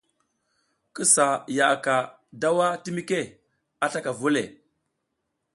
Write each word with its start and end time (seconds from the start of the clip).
Ki 0.93 1.03
sa 1.13 1.25
yaʼaka 1.57 1.95
daw 2.41 2.57
a 2.65 2.67
timike 2.83 3.19
a 3.83 3.85
slaka 3.91 4.11
vu 4.19 4.27
o 4.29 4.33
le. 4.35 4.43